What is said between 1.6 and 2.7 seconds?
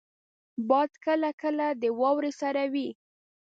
د واورې سره